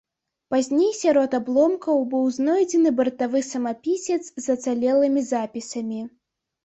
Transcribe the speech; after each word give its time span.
Пазней 0.53 0.87
сярод 1.01 1.35
абломкаў 1.39 2.01
быў 2.15 2.25
знойдзены 2.37 2.89
бартавы 3.01 3.39
самапісец 3.51 4.21
з 4.47 4.59
ацалелымі 4.59 5.21
запісамі. 5.33 6.01